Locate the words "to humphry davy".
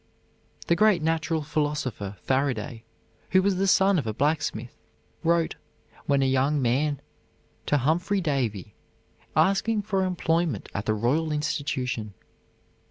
7.67-8.73